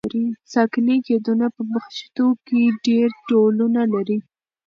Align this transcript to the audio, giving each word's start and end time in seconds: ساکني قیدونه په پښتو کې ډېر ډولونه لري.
ساکني 0.53 0.95
قیدونه 1.07 1.45
په 1.55 1.61
پښتو 1.71 2.25
کې 2.47 2.61
ډېر 2.85 3.09
ډولونه 3.27 3.81
لري. 3.93 4.17